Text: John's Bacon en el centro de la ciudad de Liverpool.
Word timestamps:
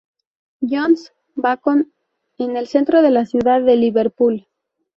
John's 0.61 1.11
Bacon 1.35 1.93
en 2.39 2.57
el 2.57 2.65
centro 2.65 3.03
de 3.03 3.11
la 3.11 3.27
ciudad 3.27 3.61
de 3.61 3.75
Liverpool. 3.75 4.47